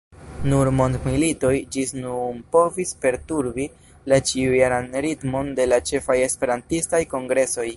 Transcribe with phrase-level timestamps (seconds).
[0.51, 3.67] Nur mondmilitoj ĝis nun povis perturbi
[4.13, 7.69] la ĉiujaran ritmon de la ĉefaj esperantistaj kongresoj.